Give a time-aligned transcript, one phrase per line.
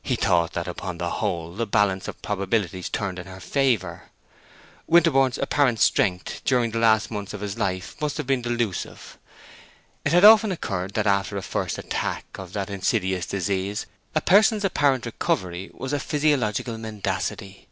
[0.00, 4.04] He thought that upon the whole the balance of probabilities turned in her favor.
[4.86, 9.18] Winterborne's apparent strength, during the last months of his life, must have been delusive.
[10.04, 14.64] It had often occurred that after a first attack of that insidious disease a person's
[14.64, 17.66] apparent recovery was a physiological mendacity.